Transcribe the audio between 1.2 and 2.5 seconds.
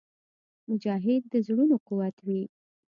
د زړونو قوت وي.